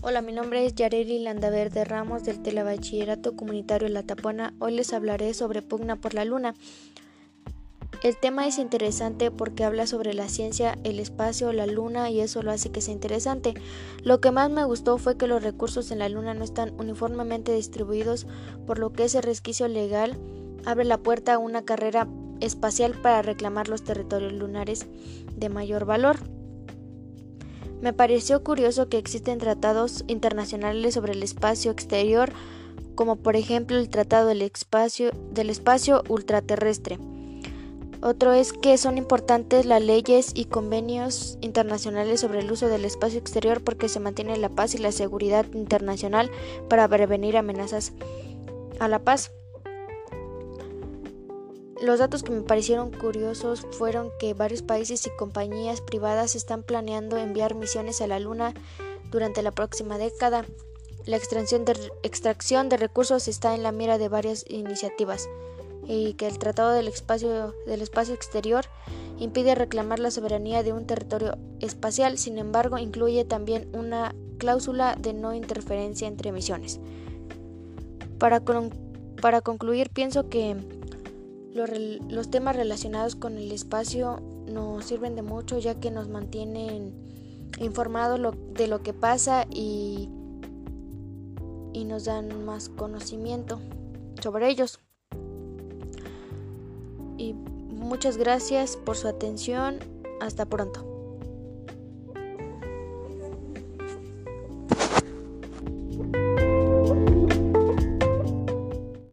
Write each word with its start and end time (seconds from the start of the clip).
Hola, 0.00 0.22
mi 0.22 0.32
nombre 0.32 0.64
es 0.64 0.76
Yareli 0.76 1.18
Landaverde 1.18 1.84
Ramos 1.84 2.22
del 2.22 2.40
Telebachillerato 2.40 3.34
Comunitario 3.34 3.88
La 3.88 4.04
Tapona. 4.04 4.54
Hoy 4.60 4.76
les 4.76 4.92
hablaré 4.92 5.34
sobre 5.34 5.60
Pugna 5.60 5.96
por 5.96 6.14
la 6.14 6.24
Luna. 6.24 6.54
El 8.04 8.16
tema 8.16 8.46
es 8.46 8.58
interesante 8.58 9.32
porque 9.32 9.64
habla 9.64 9.88
sobre 9.88 10.14
la 10.14 10.28
ciencia, 10.28 10.78
el 10.84 11.00
espacio, 11.00 11.52
la 11.52 11.66
luna 11.66 12.10
y 12.10 12.20
eso 12.20 12.44
lo 12.44 12.52
hace 12.52 12.70
que 12.70 12.80
sea 12.80 12.94
interesante. 12.94 13.54
Lo 14.04 14.20
que 14.20 14.30
más 14.30 14.50
me 14.50 14.62
gustó 14.62 14.98
fue 14.98 15.16
que 15.16 15.26
los 15.26 15.42
recursos 15.42 15.90
en 15.90 15.98
la 15.98 16.08
luna 16.08 16.32
no 16.32 16.44
están 16.44 16.78
uniformemente 16.78 17.52
distribuidos, 17.52 18.28
por 18.68 18.78
lo 18.78 18.92
que 18.92 19.04
ese 19.04 19.20
resquicio 19.20 19.66
legal 19.66 20.16
abre 20.64 20.84
la 20.84 20.98
puerta 20.98 21.34
a 21.34 21.38
una 21.38 21.64
carrera 21.64 22.06
espacial 22.38 22.92
para 23.02 23.22
reclamar 23.22 23.66
los 23.66 23.82
territorios 23.82 24.32
lunares 24.32 24.86
de 25.34 25.48
mayor 25.48 25.86
valor. 25.86 26.37
Me 27.80 27.92
pareció 27.92 28.42
curioso 28.42 28.88
que 28.88 28.98
existen 28.98 29.38
tratados 29.38 30.04
internacionales 30.08 30.94
sobre 30.94 31.12
el 31.12 31.22
espacio 31.22 31.70
exterior, 31.70 32.32
como 32.94 33.16
por 33.16 33.36
ejemplo 33.36 33.78
el 33.78 33.88
Tratado 33.88 34.28
del 34.28 34.42
Espacio, 34.42 35.12
del 35.32 35.50
espacio 35.50 36.02
Ultraterrestre. 36.08 36.98
Otro 38.00 38.32
es 38.32 38.52
que 38.52 38.78
son 38.78 38.96
importantes 38.96 39.66
las 39.66 39.82
leyes 39.82 40.30
y 40.34 40.44
convenios 40.44 41.36
internacionales 41.40 42.20
sobre 42.20 42.40
el 42.40 42.50
uso 42.50 42.68
del 42.68 42.84
espacio 42.84 43.18
exterior 43.18 43.62
porque 43.62 43.88
se 43.88 43.98
mantiene 43.98 44.36
la 44.36 44.48
paz 44.48 44.74
y 44.74 44.78
la 44.78 44.92
seguridad 44.92 45.46
internacional 45.52 46.30
para 46.68 46.86
prevenir 46.86 47.36
amenazas 47.36 47.92
a 48.78 48.86
la 48.86 49.00
paz. 49.00 49.32
Los 51.80 52.00
datos 52.00 52.24
que 52.24 52.32
me 52.32 52.40
parecieron 52.40 52.90
curiosos 52.90 53.64
fueron 53.70 54.10
que 54.18 54.34
varios 54.34 54.62
países 54.62 55.06
y 55.06 55.10
compañías 55.10 55.80
privadas 55.80 56.34
están 56.34 56.64
planeando 56.64 57.16
enviar 57.16 57.54
misiones 57.54 58.00
a 58.00 58.08
la 58.08 58.18
Luna 58.18 58.52
durante 59.12 59.42
la 59.42 59.52
próxima 59.52 59.96
década. 59.96 60.44
La 61.06 61.16
extracción 61.16 61.64
de, 61.64 62.76
recursos 62.76 63.28
está 63.28 63.54
en 63.54 63.62
la 63.62 63.70
mira 63.70 63.96
de 63.96 64.08
varias 64.08 64.44
iniciativas 64.48 65.28
y 65.86 66.14
que 66.14 66.26
el 66.26 66.40
Tratado 66.40 66.72
del 66.72 66.88
Espacio, 66.88 67.54
del 67.64 67.80
Espacio 67.80 68.12
Exterior 68.12 68.64
impide 69.18 69.54
reclamar 69.54 70.00
la 70.00 70.10
soberanía 70.10 70.64
de 70.64 70.72
un 70.72 70.84
territorio 70.84 71.38
espacial, 71.60 72.18
sin 72.18 72.38
embargo 72.38 72.78
incluye 72.78 73.24
también 73.24 73.68
una 73.72 74.16
cláusula 74.38 74.96
de 74.96 75.12
no 75.12 75.32
interferencia 75.32 76.08
entre 76.08 76.32
misiones. 76.32 76.80
Para, 78.18 78.42
para 79.22 79.40
concluir, 79.42 79.90
pienso 79.90 80.28
que 80.28 80.56
los, 81.66 82.30
temas 82.30 82.56
relacionados 82.56 83.16
con 83.16 83.36
el 83.36 83.52
espacio 83.52 84.20
nos 84.46 84.84
sirven 84.84 85.14
de 85.14 85.22
mucho 85.22 85.58
ya 85.58 85.78
que 85.80 85.90
nos 85.90 86.08
mantienen 86.08 86.94
informados 87.60 88.34
de 88.54 88.66
lo 88.66 88.82
que 88.82 88.92
pasa 88.92 89.46
y, 89.50 90.08
y 91.72 91.84
nos 91.84 92.04
dan 92.04 92.44
más 92.44 92.68
conocimiento 92.68 93.60
sobre 94.22 94.48
ellos. 94.48 94.80
Y 97.16 97.34
muchas 97.34 98.16
gracias 98.16 98.76
por 98.76 98.96
su 98.96 99.08
atención. 99.08 99.78
Hasta 100.20 100.46
pronto. 100.46 100.97